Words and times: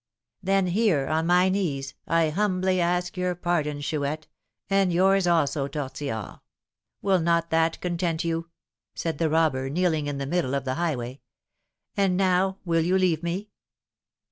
"Then 0.41 0.65
here, 0.65 1.05
on 1.05 1.27
my 1.27 1.47
knees, 1.47 1.93
I 2.07 2.29
humbly 2.29 2.81
ask 2.81 3.15
your 3.17 3.35
pardon, 3.35 3.81
Chouette; 3.81 4.25
and 4.67 4.91
yours 4.91 5.27
also, 5.27 5.67
Tortillard! 5.67 6.39
Will 7.03 7.19
not 7.19 7.51
that 7.51 7.79
content 7.81 8.23
you?" 8.23 8.49
said 8.95 9.19
the 9.19 9.29
robber, 9.29 9.69
kneeling 9.69 10.07
in 10.07 10.17
the 10.17 10.25
middle 10.25 10.55
of 10.55 10.65
the 10.65 10.73
highway. 10.73 11.21
"And 11.95 12.17
now 12.17 12.57
will 12.65 12.81
you 12.83 12.97
leave 12.97 13.21
me?" 13.21 13.51